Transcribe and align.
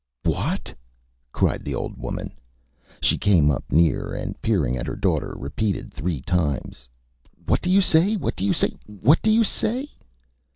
Â 0.25 0.31
ÂWhat!Â 0.31 0.73
cried 1.31 1.63
the 1.63 1.75
old 1.75 1.95
woman. 1.95 2.33
She 3.03 3.19
came 3.19 3.51
up 3.51 3.63
near, 3.71 4.15
and 4.15 4.41
peering 4.41 4.75
at 4.75 4.87
her 4.87 4.95
daughter, 4.95 5.35
repeated 5.37 5.93
three 5.93 6.21
times: 6.21 6.89
ÂWhat 7.45 7.61
do 7.61 7.69
you 7.69 7.81
say? 7.81 8.15
What 8.15 8.35
do 8.35 8.43
you 8.43 8.53
say? 8.53 8.75
What 8.87 9.21
do 9.21 9.29
you 9.29 9.43
say? 9.43 9.89